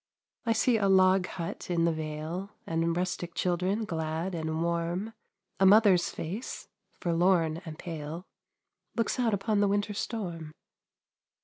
I 0.47 0.53
see 0.53 0.77
a 0.77 0.89
log 0.89 1.27
hut 1.27 1.69
in 1.69 1.85
the 1.85 1.91
vale, 1.93 2.49
And 2.65 2.97
rustic 2.97 3.35
children 3.35 3.85
glad 3.85 4.33
and 4.33 4.63
warm; 4.63 5.13
A 5.59 5.65
mother's 5.67 6.09
face, 6.09 6.67
forlorn 6.99 7.61
and 7.65 7.77
pale, 7.77 8.25
Looks 8.95 9.19
out 9.19 9.35
upon 9.35 9.59
the 9.59 9.67
winter 9.67 9.93
storm. 9.93 10.53